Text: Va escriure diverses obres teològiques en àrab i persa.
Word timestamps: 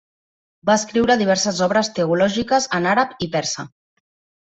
Va 0.69 0.77
escriure 0.83 1.19
diverses 1.21 1.61
obres 1.67 1.93
teològiques 2.01 2.69
en 2.81 2.93
àrab 2.97 3.17
i 3.29 3.33
persa. 3.41 3.73